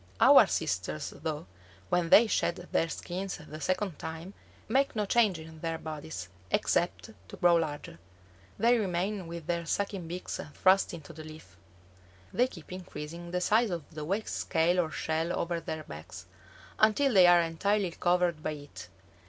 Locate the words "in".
5.37-5.59